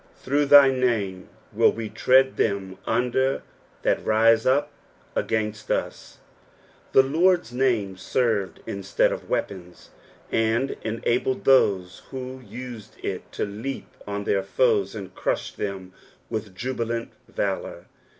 "Through 0.15 0.47
thy 0.47 0.71
name 0.71 1.29
will 1.53 1.71
we 1.71 1.87
tread 1.87 2.35
thtm 2.35 2.79
under 2.87 3.43
that 3.83 4.03
rite 4.03 4.47
up 4.47 4.71
ogaitiH 5.15 5.69
ut.*' 5.69 6.17
The 6.91 7.03
Lord's 7.03 7.53
name 7.53 7.97
served 7.97 8.61
instead 8.65 9.11
of 9.11 9.29
weapons, 9.29 9.91
and 10.31 10.75
enabled 10.81 11.45
those 11.45 12.01
who 12.09 12.39
need 12.41 12.85
it 13.03 13.31
to 13.33 13.45
leap 13.45 13.91
OD 14.07 14.25
their 14.25 14.41
foes 14.41 14.95
and 14.95 15.13
crush 15.13 15.51
them 15.53 15.93
with 16.31 16.55
jabilant 16.55 17.09
valour. 17.27 17.85